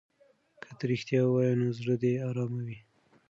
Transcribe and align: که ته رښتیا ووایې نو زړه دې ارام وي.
که 0.61 0.71
ته 0.77 0.83
رښتیا 0.91 1.21
ووایې 1.25 1.53
نو 1.59 1.67
زړه 1.79 1.95
دې 2.01 2.13
ارام 2.27 2.53
وي. 2.65 2.77